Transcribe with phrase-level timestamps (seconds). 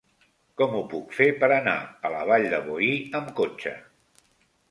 [0.59, 1.75] Com ho puc fer per anar
[2.09, 3.75] a la Vall de Boí amb cotxe?